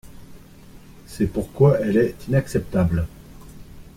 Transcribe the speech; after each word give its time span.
C’est 1.05 1.27
pourquoi 1.27 1.79
elle 1.79 1.95
est 1.95 2.27
inacceptable. 2.27 3.05